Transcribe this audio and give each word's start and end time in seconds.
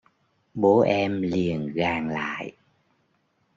Bố 0.53 0.79
em 0.79 1.21
liền 1.21 1.73
gàn 1.73 2.09
lại 2.13 2.53